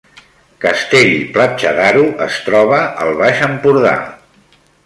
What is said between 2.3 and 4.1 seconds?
troba al Baix Empordà